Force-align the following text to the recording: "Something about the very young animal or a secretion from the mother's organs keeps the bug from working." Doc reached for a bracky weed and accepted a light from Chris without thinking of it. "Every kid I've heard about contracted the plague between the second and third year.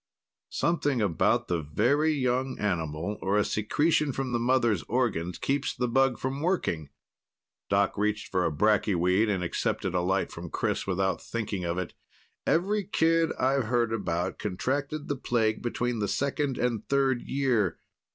"Something 0.49 0.99
about 0.99 1.47
the 1.47 1.61
very 1.61 2.11
young 2.11 2.57
animal 2.57 3.19
or 3.21 3.37
a 3.37 3.45
secretion 3.45 4.11
from 4.11 4.31
the 4.31 4.39
mother's 4.39 4.81
organs 4.89 5.37
keeps 5.37 5.75
the 5.75 5.87
bug 5.87 6.17
from 6.17 6.41
working." 6.41 6.89
Doc 7.69 7.99
reached 7.99 8.31
for 8.31 8.43
a 8.43 8.51
bracky 8.51 8.95
weed 8.95 9.29
and 9.29 9.43
accepted 9.43 9.93
a 9.93 10.01
light 10.01 10.31
from 10.31 10.49
Chris 10.49 10.87
without 10.87 11.21
thinking 11.21 11.65
of 11.65 11.77
it. 11.77 11.93
"Every 12.47 12.83
kid 12.83 13.31
I've 13.39 13.65
heard 13.65 13.93
about 13.93 14.39
contracted 14.39 15.07
the 15.07 15.17
plague 15.17 15.61
between 15.61 15.99
the 15.99 16.07
second 16.07 16.57
and 16.57 16.83
third 16.89 17.21
year. 17.21 17.77